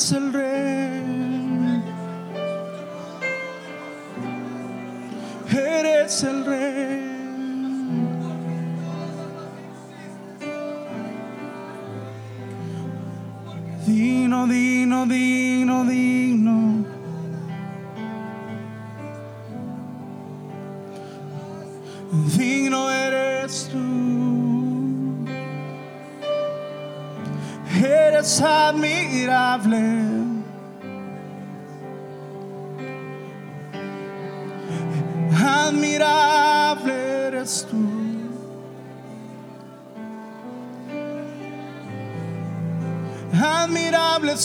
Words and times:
es 0.00 0.12
el 0.12 0.32
rey. 0.32 1.82
Eres 5.50 6.22
el 6.22 6.46
rey. 6.46 6.59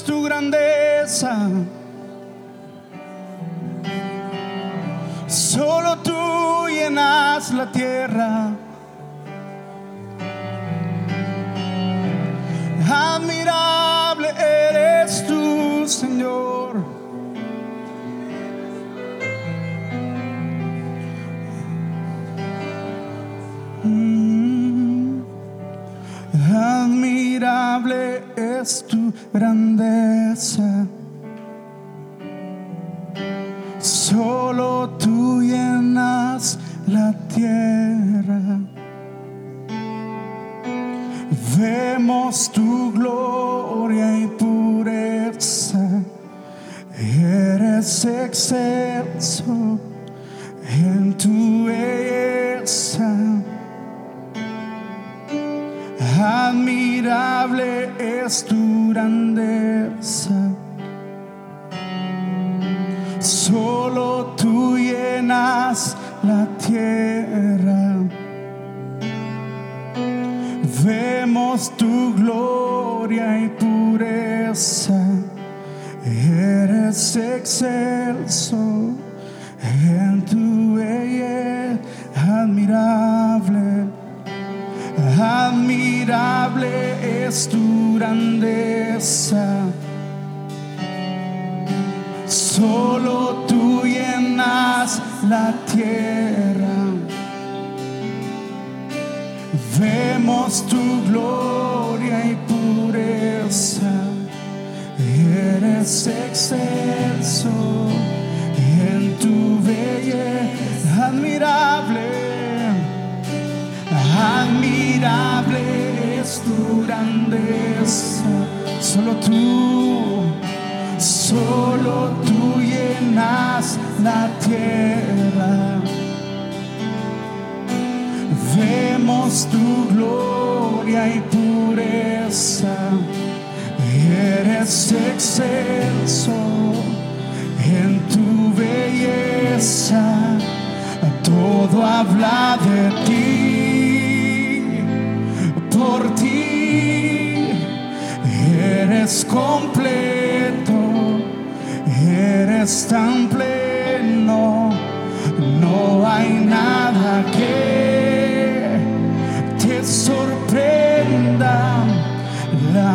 to 0.02 0.25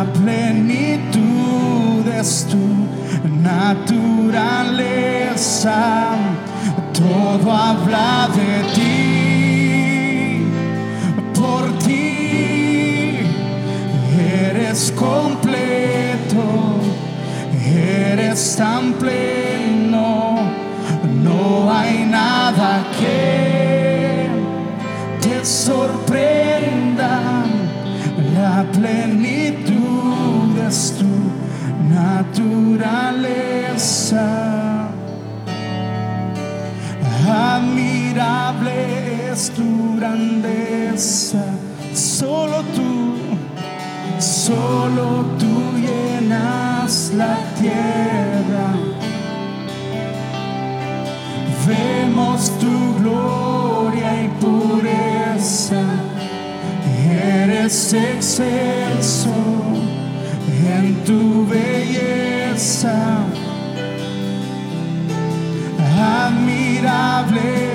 la 0.00 0.06
plenitud 0.12 2.06
es 2.08 2.46
tu 2.50 2.66
naturaleza, 3.42 4.16
todo 6.94 7.52
habla 7.52 8.28
de 8.34 8.52
ti, 8.76 10.44
por 11.38 11.64
ti 11.84 13.18
eres 14.48 14.90
completo, 14.96 16.44
eres 17.62 18.56
tan 18.56 18.94
pleno. 18.94 19.29
Admirable 37.28 39.30
es 39.30 39.50
tu 39.50 39.96
grandeza. 39.96 41.44
Solo 41.94 42.62
tú, 42.74 43.14
solo 44.18 45.24
tú 45.38 45.78
llenas 45.78 47.12
la 47.16 47.36
tierra. 47.60 48.74
Vemos 51.66 52.50
tu 52.58 52.94
gloria 53.00 54.24
y 54.24 54.28
pureza. 54.40 55.82
Eres 57.12 57.92
excelso 57.92 59.30
en 60.66 61.04
tu 61.04 61.46
belleza 61.46 63.29
admirable. 66.00 67.69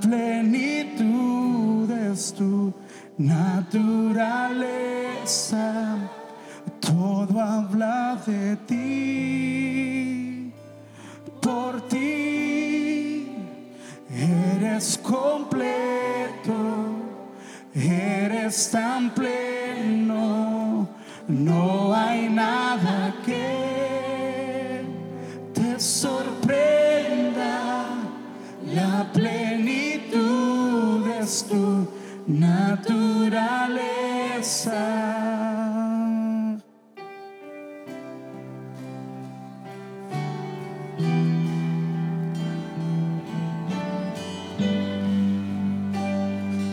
plenitud 0.00 1.90
es 1.90 2.32
tu 2.34 2.72
naturaleza. 3.18 4.36
Todo 6.80 7.40
habla 7.40 8.20
de 8.26 8.56
ti, 8.66 10.52
por 11.40 11.80
ti 11.88 13.26
eres 14.10 14.98
completo, 14.98 16.52
eres 17.74 18.70
tan 18.70 19.10
pleno, 19.10 20.88
no 21.28 21.94
hay 21.94 22.28
nada 22.28 23.14
que 23.24 24.84
te 25.54 25.78
sorprenda 25.78 26.50
la 28.74 29.04
plenitud 29.12 30.20
es 31.20 31.44
tu 31.48 31.88
naturaleza. 32.28 33.10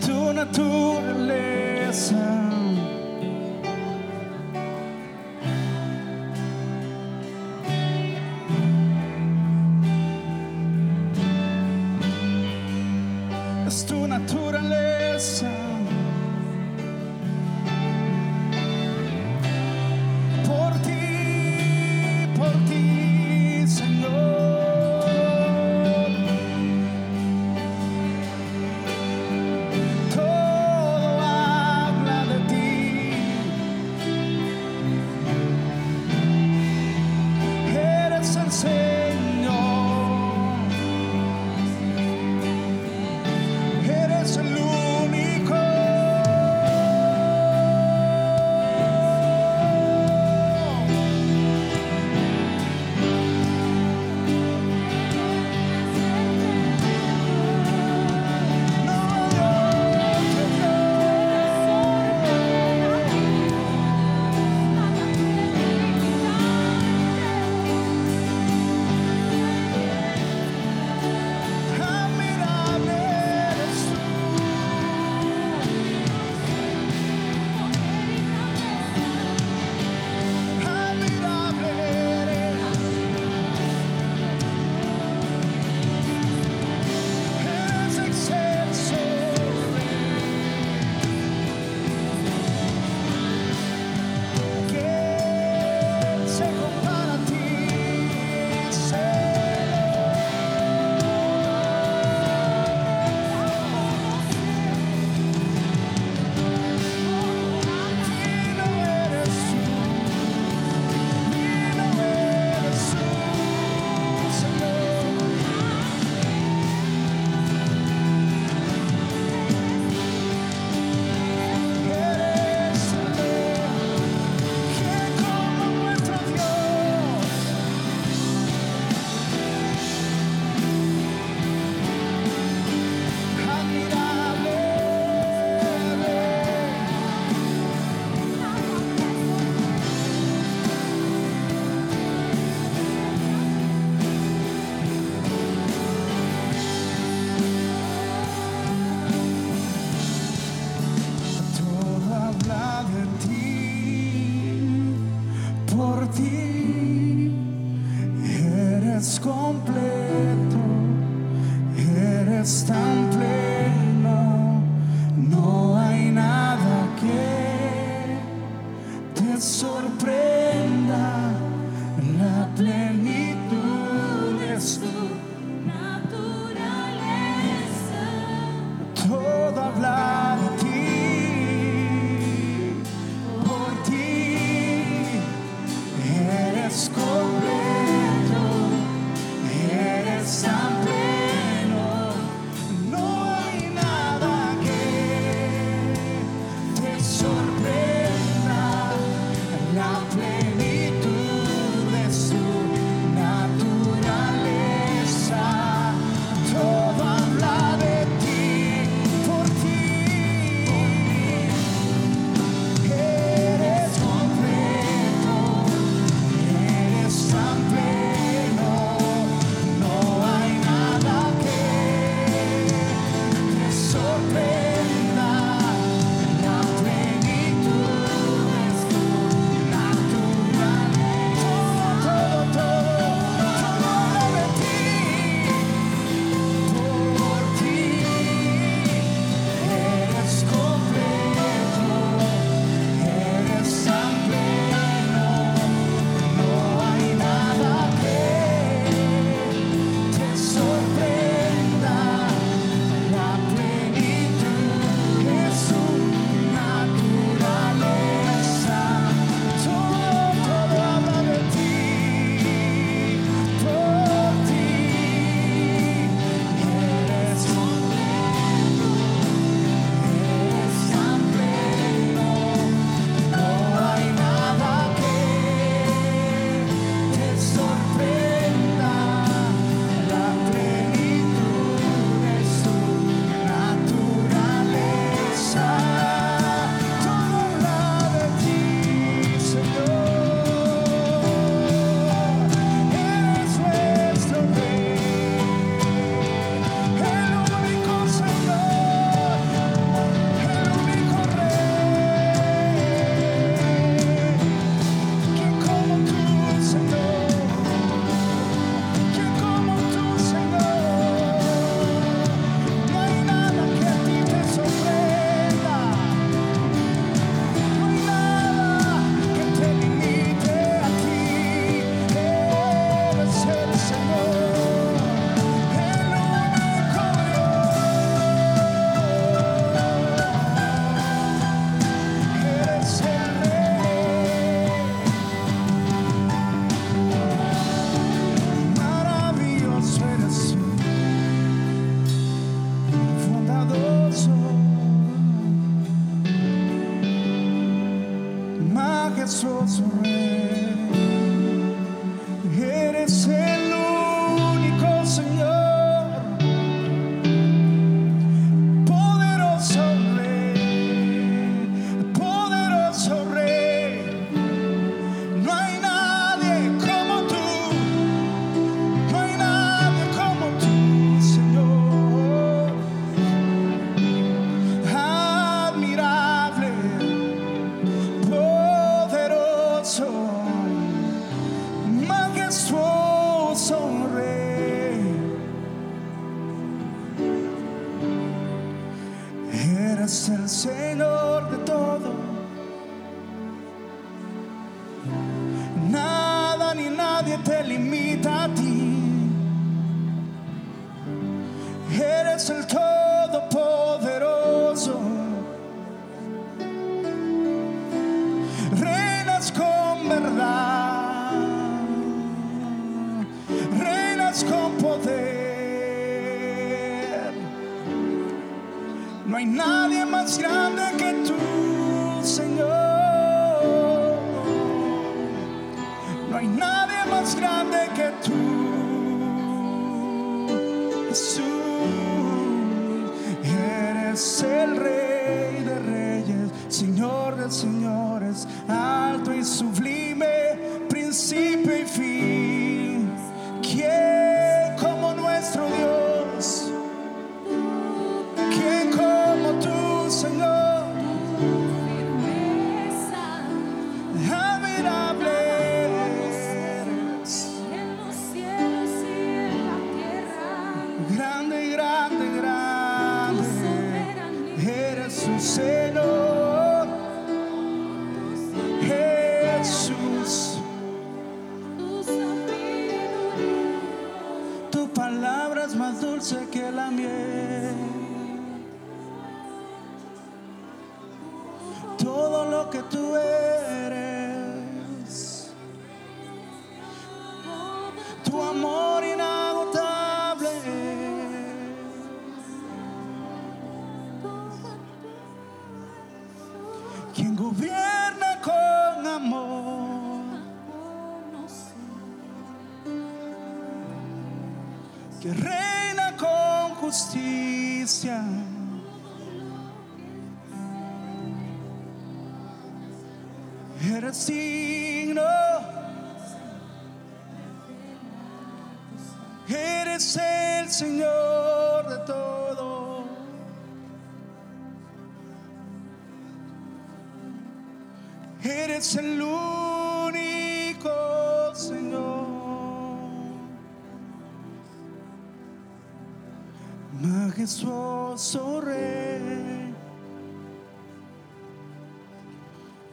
Tu 0.05 0.33
naturaleza. 0.33 1.67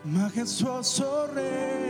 Majestuoso 0.05 1.30
Rey. 1.34 1.84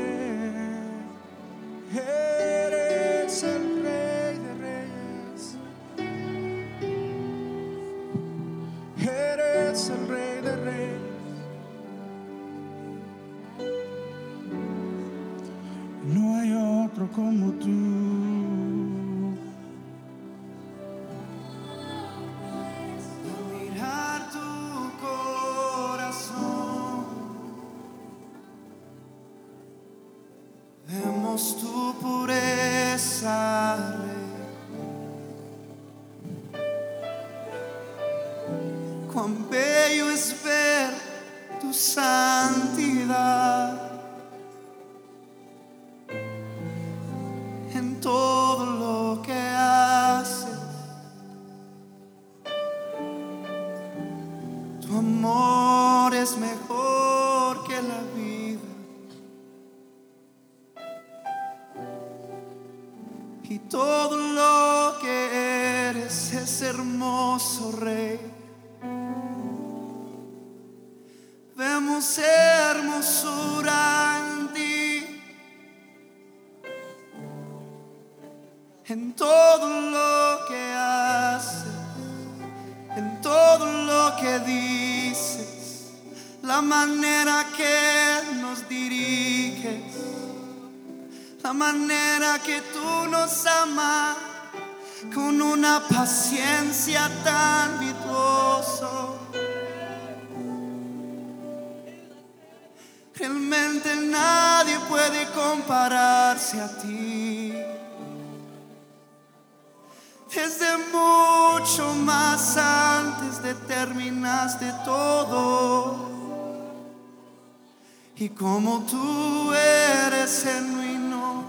genuino, 120.43 121.45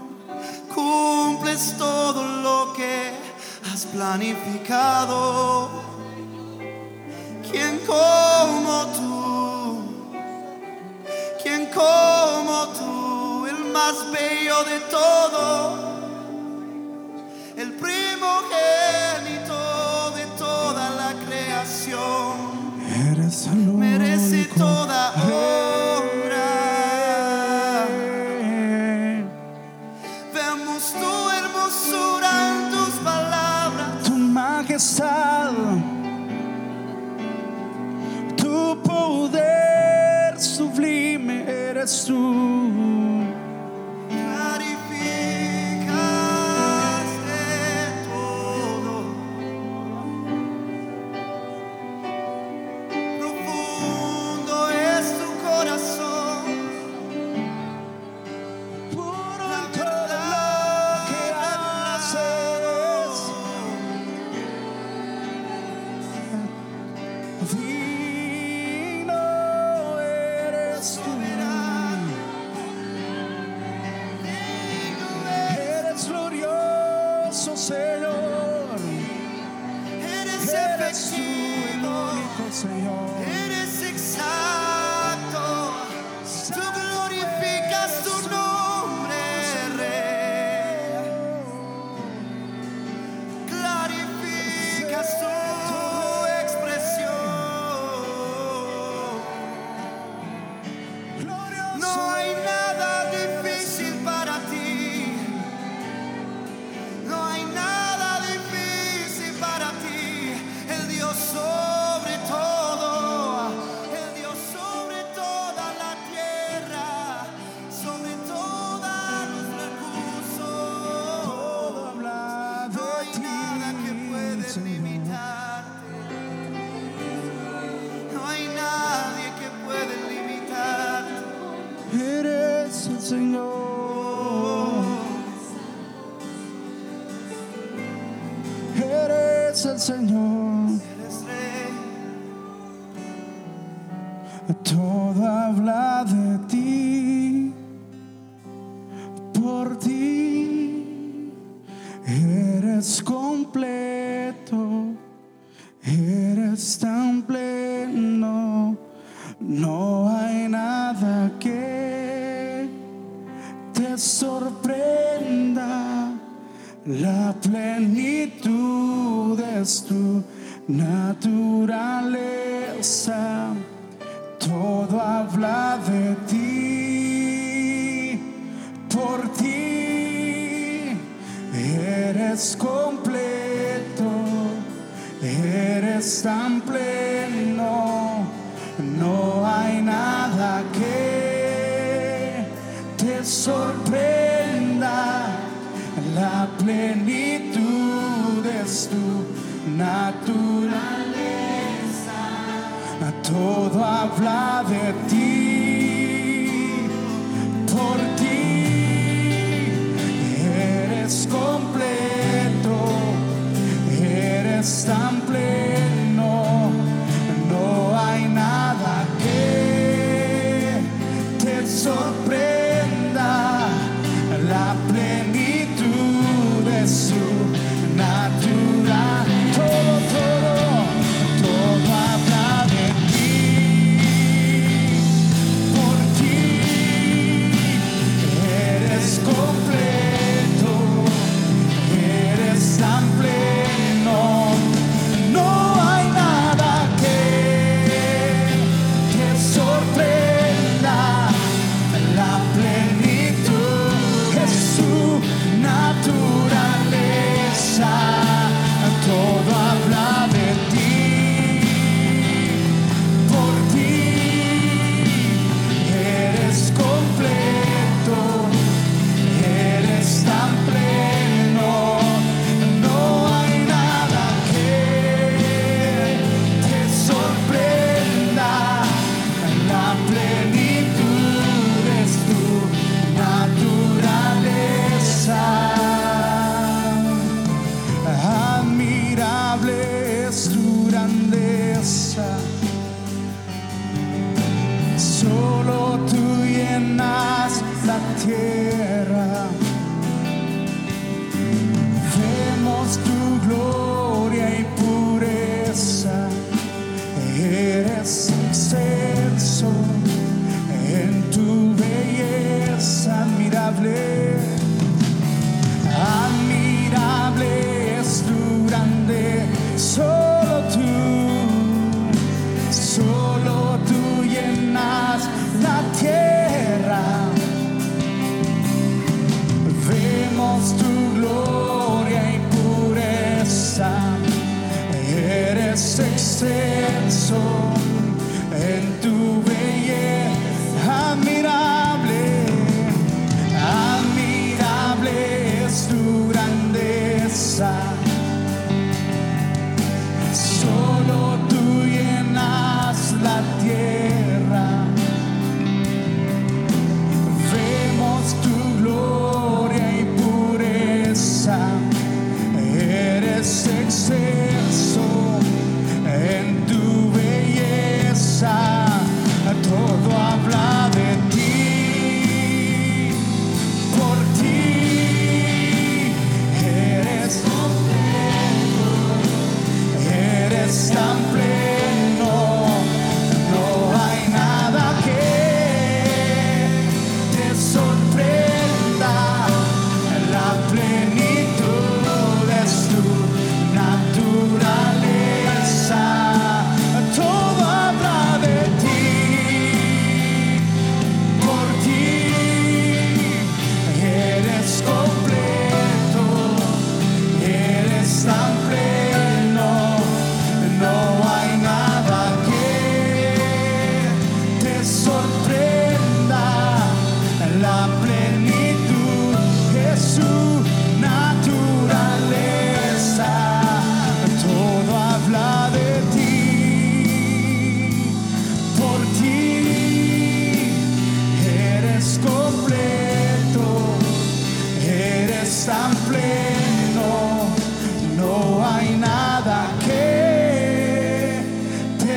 cumples 0.74 1.74
todo 1.76 2.22
lo 2.42 2.72
que 2.74 3.12
has 3.72 3.84
planificado. 3.86 5.68
¿Quién 7.50 7.80
como 7.86 8.86
tú? 8.96 9.80
¿Quién 11.42 11.66
como 11.66 12.66
tú? 12.78 13.46
El 13.46 13.72
más 13.72 14.10
bello 14.12 14.64
de 14.64 14.80
todos 14.90 15.85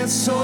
te 0.10 0.39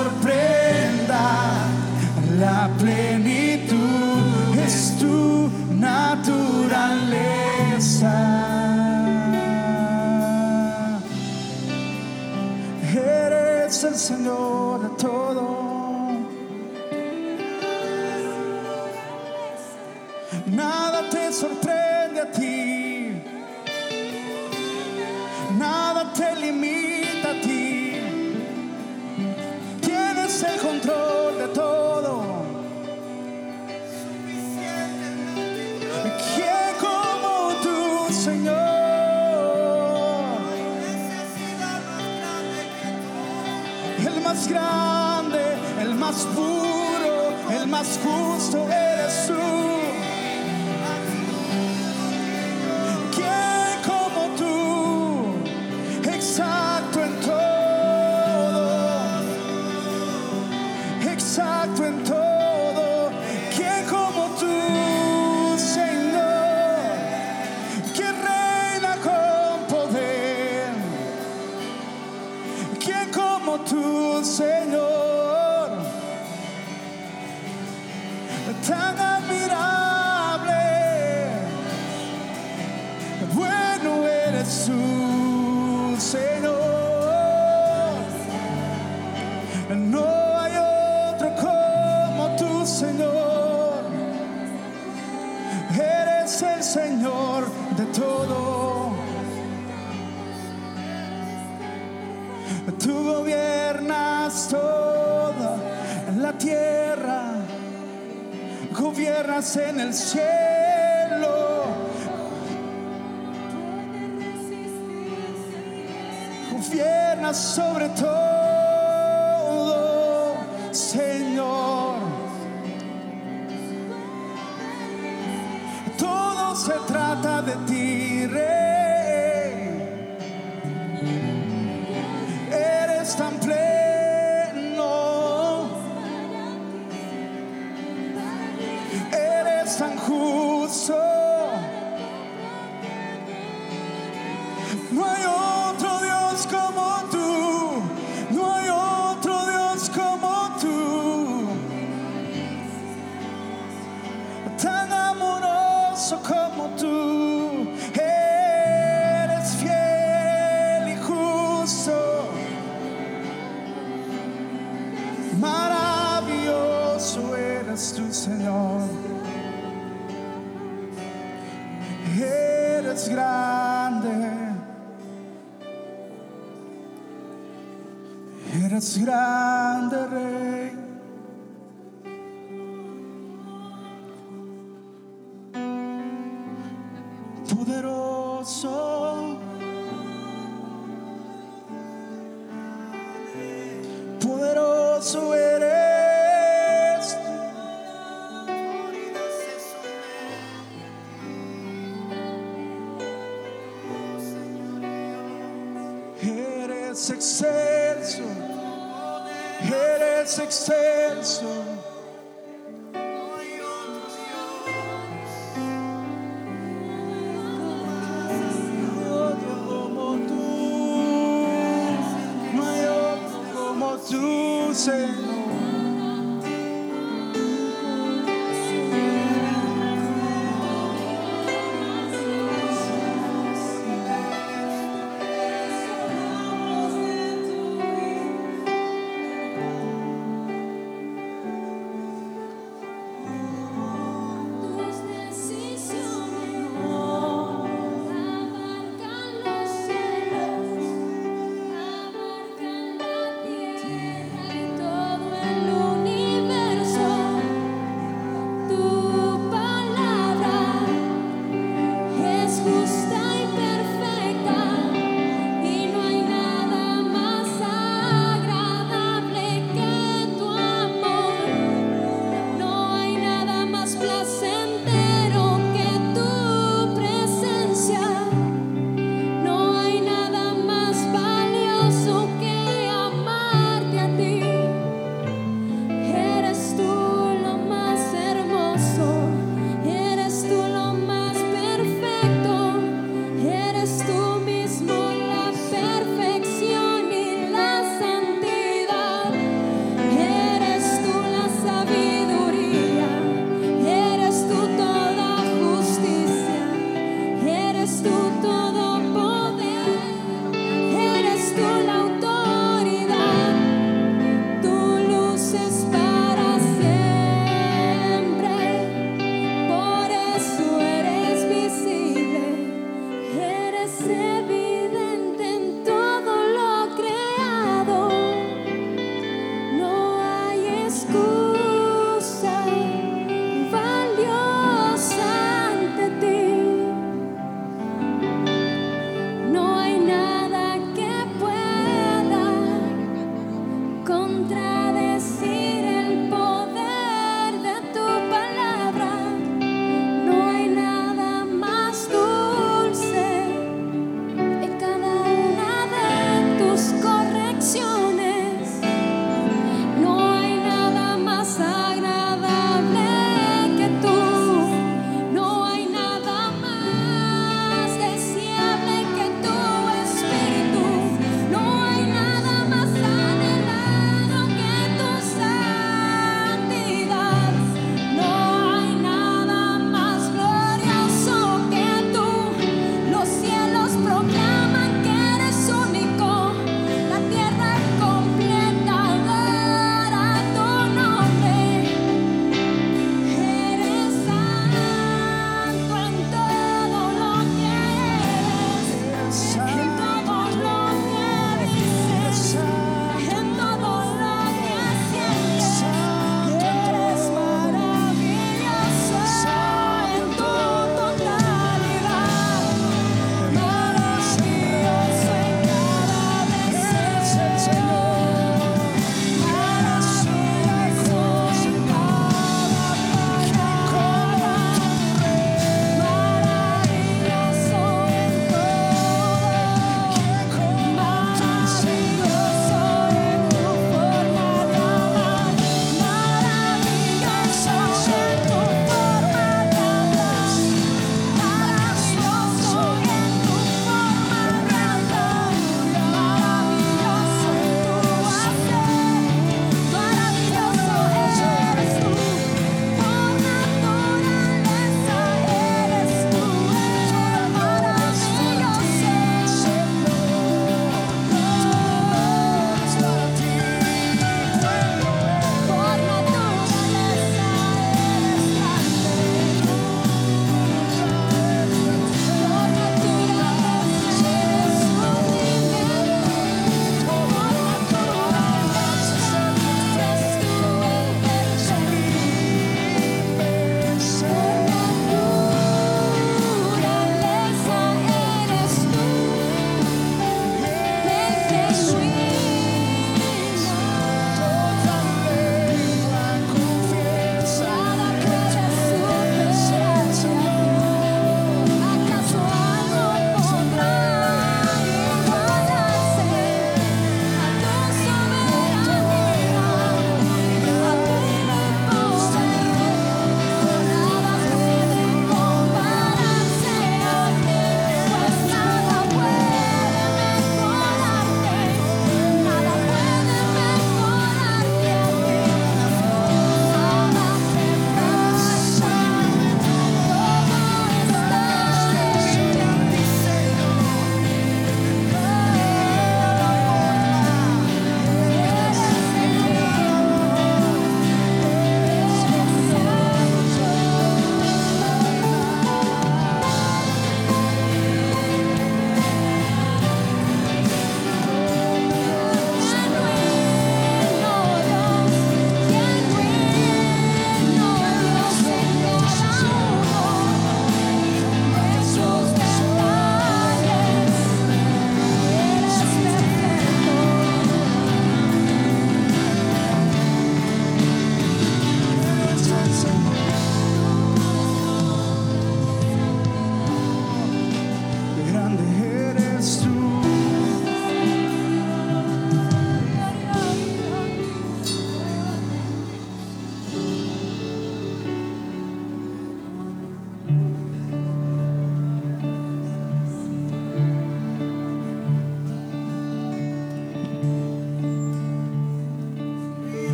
tú, 224.86 225.25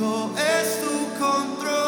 completo 0.00 0.30
es 0.38 0.78
control, 1.18 1.79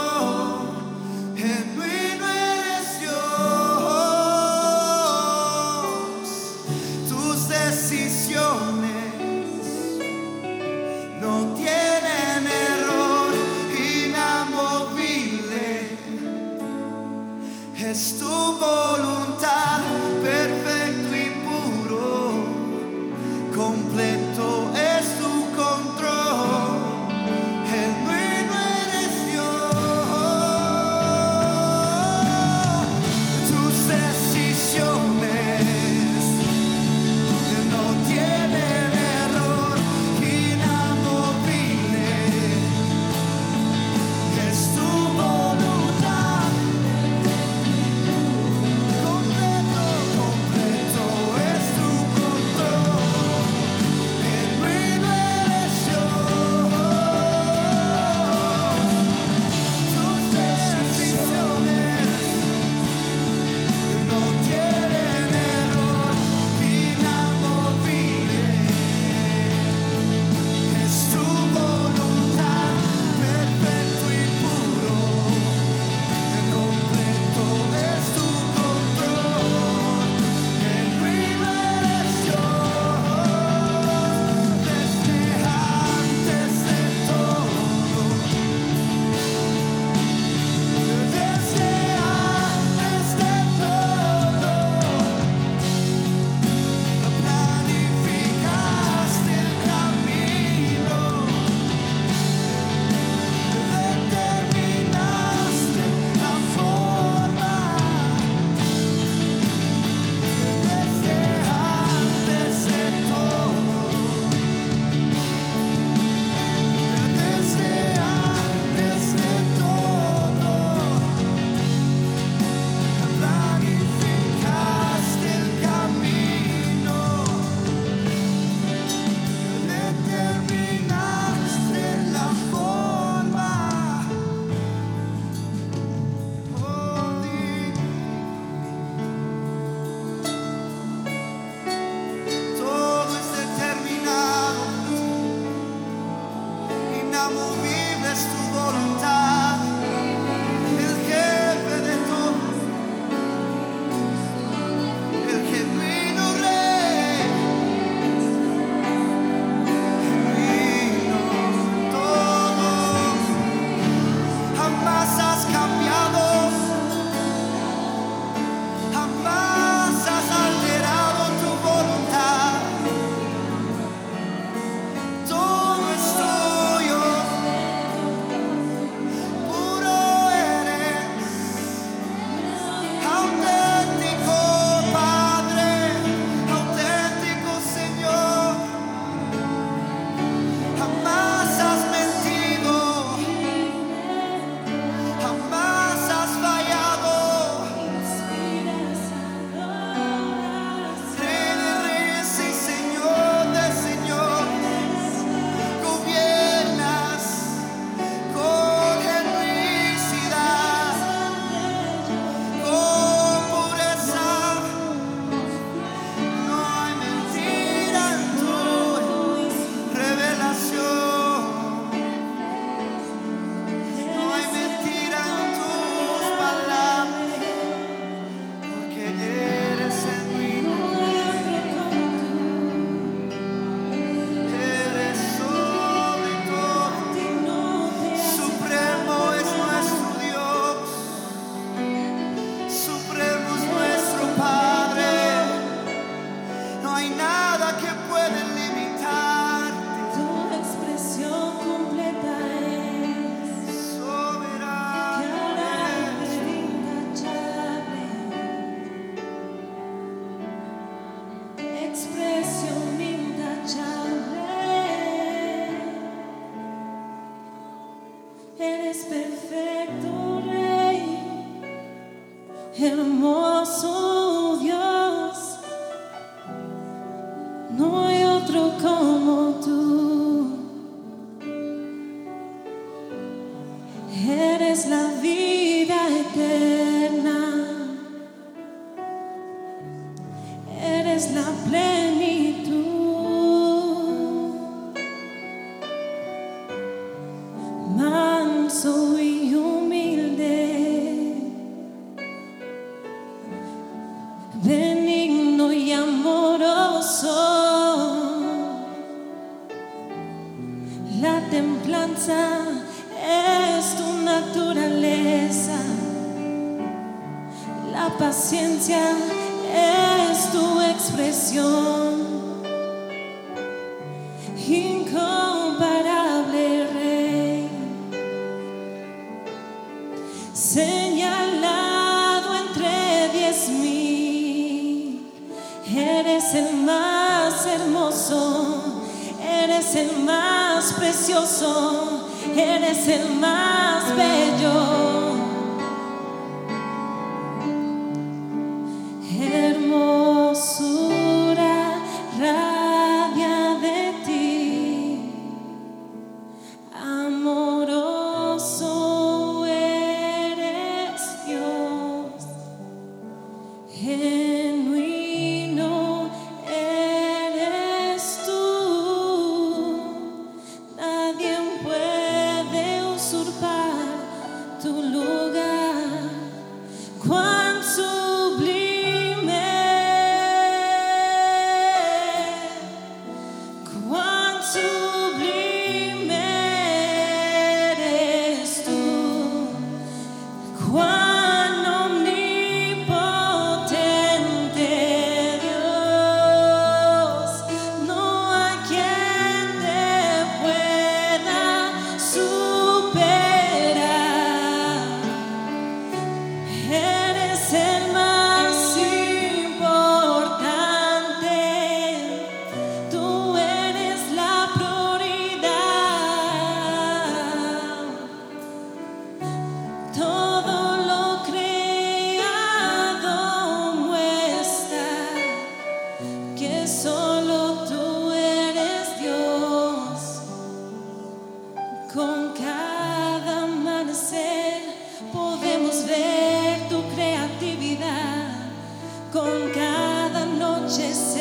Con 439.33 439.71
cada 439.73 440.43
anochecer 440.43 441.32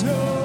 tierra 0.00 0.39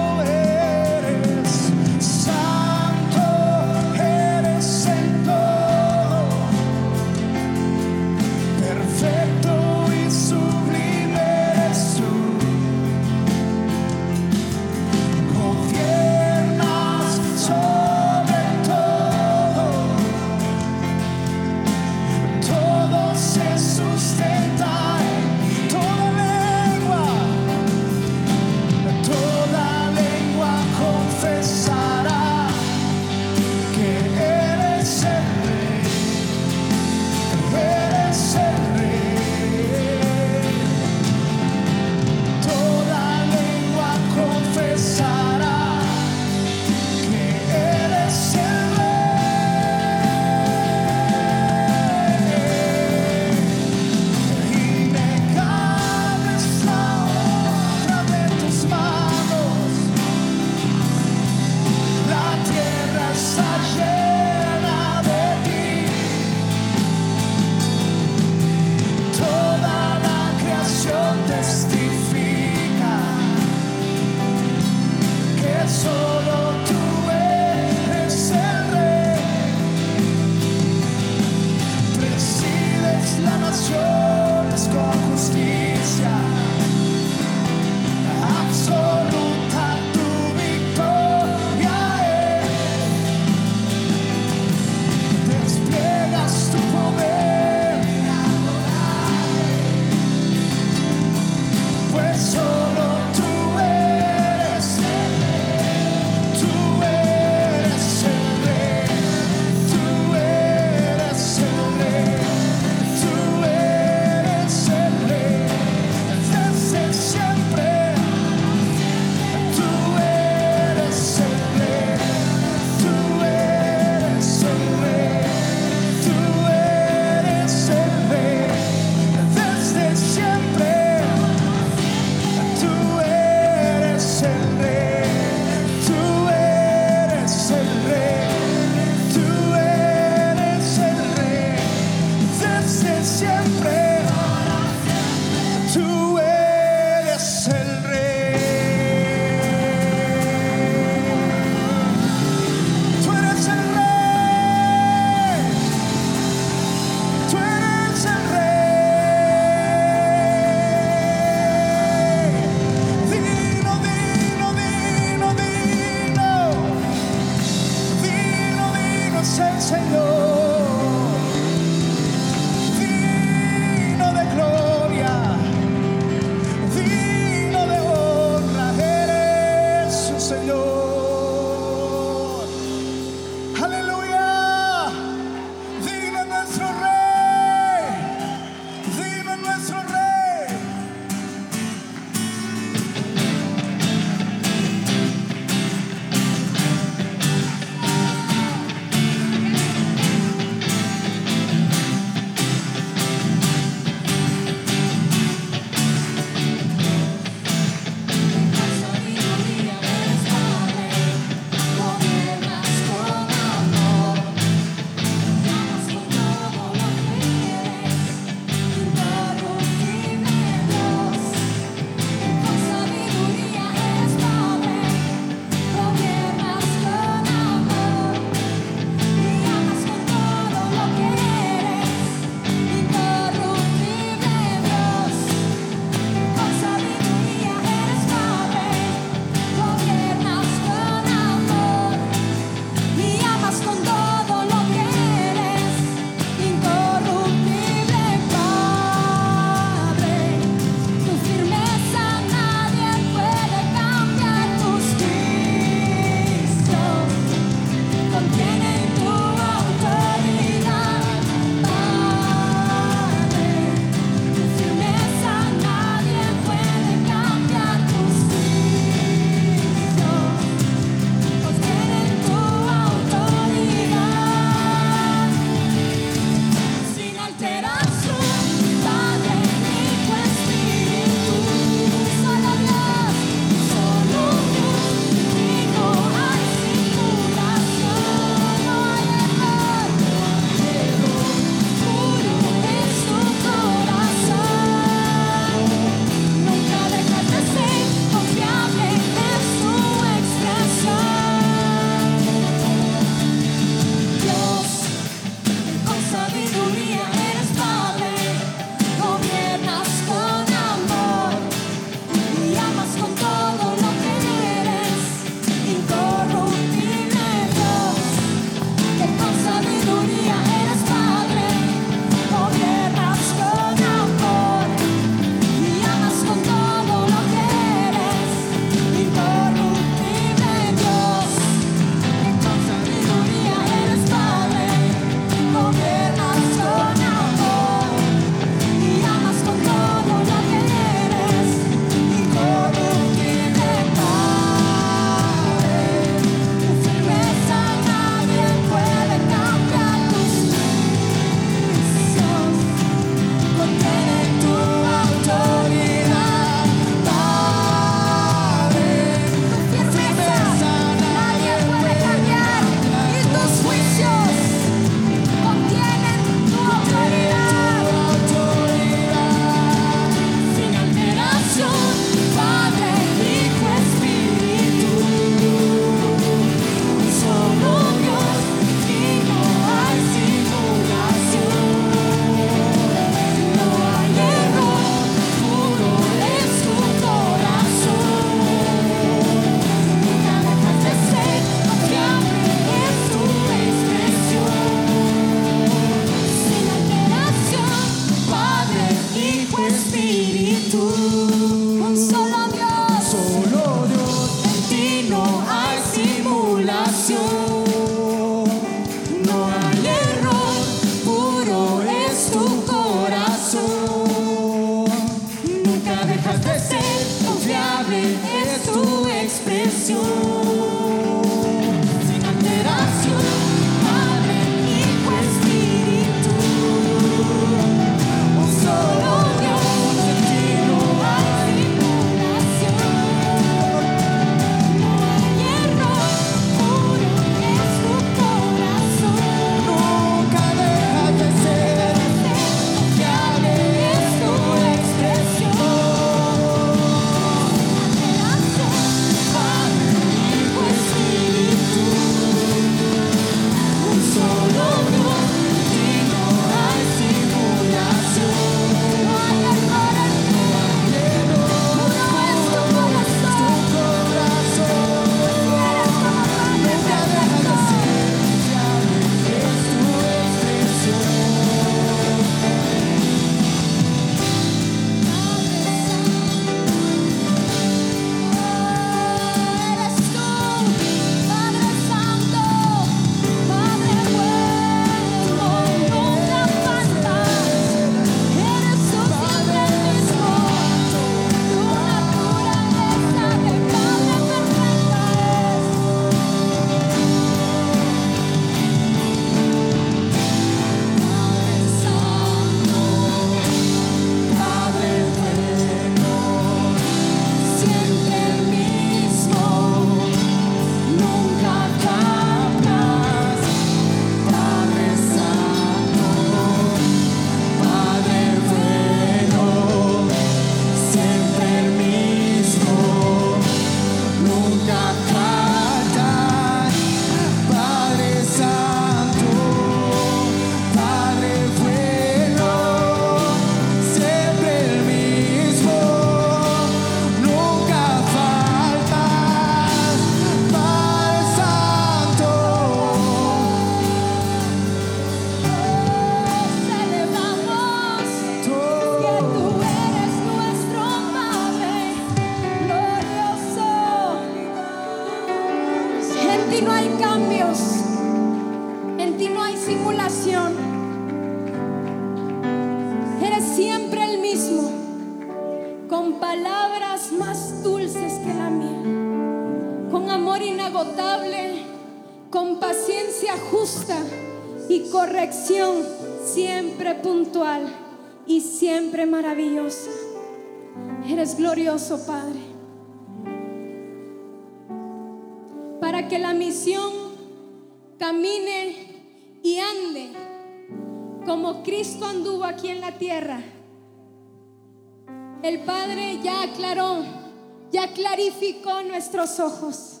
ojos. 599.40 600.00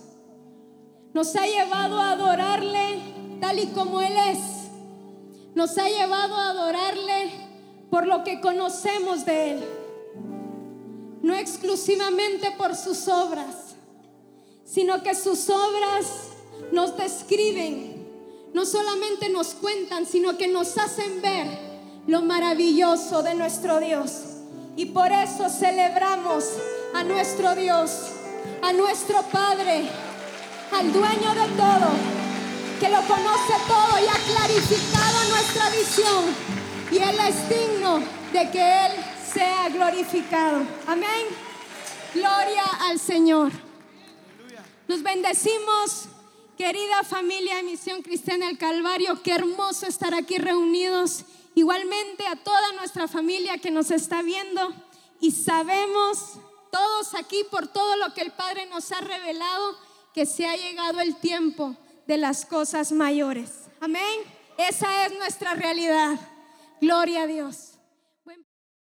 Nos 1.14 1.34
ha 1.36 1.46
llevado 1.46 1.98
a 1.98 2.12
adorarle 2.12 3.00
tal 3.40 3.58
y 3.58 3.66
como 3.68 4.00
Él 4.00 4.14
es. 4.30 4.38
Nos 5.54 5.76
ha 5.78 5.88
llevado 5.88 6.36
a 6.36 6.50
adorarle 6.50 7.30
por 7.90 8.06
lo 8.06 8.24
que 8.24 8.40
conocemos 8.40 9.24
de 9.24 9.50
Él 9.52 9.64
no 11.22 11.36
exclusivamente 11.36 12.50
por 12.58 12.74
sus 12.76 13.08
obras, 13.08 13.76
sino 14.64 15.02
que 15.02 15.14
sus 15.14 15.48
obras 15.48 16.06
nos 16.72 16.96
describen, 16.96 18.06
no 18.52 18.66
solamente 18.66 19.28
nos 19.28 19.54
cuentan, 19.54 20.04
sino 20.04 20.36
que 20.36 20.48
nos 20.48 20.76
hacen 20.78 21.22
ver 21.22 21.46
lo 22.06 22.22
maravilloso 22.22 23.22
de 23.22 23.34
nuestro 23.34 23.78
Dios. 23.80 24.22
Y 24.74 24.86
por 24.86 25.12
eso 25.12 25.48
celebramos 25.48 26.44
a 26.94 27.04
nuestro 27.04 27.54
Dios, 27.54 27.90
a 28.62 28.72
nuestro 28.72 29.22
Padre, 29.22 29.88
al 30.72 30.92
dueño 30.92 31.34
de 31.34 31.48
todo, 31.56 31.90
que 32.80 32.88
lo 32.88 33.00
conoce 33.02 33.54
todo 33.66 33.98
y 34.00 34.06
ha 34.06 34.34
clarificado 34.34 35.28
nuestra 35.30 35.70
visión. 35.70 36.52
Y 36.90 36.98
Él 36.98 37.16
es 37.28 37.48
digno 37.48 38.00
de 38.32 38.50
que 38.50 38.86
Él 38.86 38.92
sea 39.32 39.68
glorificado. 39.68 40.62
Amén. 40.86 41.26
Gloria 42.14 42.64
al 42.82 42.98
Señor. 42.98 43.52
Nos 44.88 45.02
bendecimos, 45.02 46.06
querida 46.58 47.02
familia 47.02 47.56
de 47.56 47.62
Misión 47.62 48.02
Cristiana 48.02 48.46
del 48.46 48.58
Calvario. 48.58 49.22
Qué 49.22 49.32
hermoso 49.32 49.86
estar 49.86 50.14
aquí 50.14 50.38
reunidos. 50.38 51.24
Igualmente 51.54 52.26
a 52.26 52.36
toda 52.36 52.72
nuestra 52.72 53.08
familia 53.08 53.58
que 53.58 53.70
nos 53.70 53.90
está 53.90 54.22
viendo. 54.22 54.72
Y 55.20 55.30
sabemos 55.30 56.38
todos 56.72 57.14
aquí 57.14 57.44
por 57.50 57.68
todo 57.68 57.96
lo 57.96 58.12
que 58.14 58.22
el 58.22 58.32
Padre 58.32 58.66
nos 58.66 58.90
ha 58.90 59.00
revelado 59.00 59.76
que 60.12 60.26
se 60.26 60.46
ha 60.46 60.56
llegado 60.56 61.00
el 61.00 61.16
tiempo 61.16 61.76
de 62.06 62.16
las 62.16 62.44
cosas 62.46 62.90
mayores. 62.90 63.68
Amén. 63.80 64.20
Esa 64.56 65.06
es 65.06 65.16
nuestra 65.18 65.54
realidad. 65.54 66.18
Gloria 66.80 67.22
a 67.22 67.26
Dios. 67.26 67.71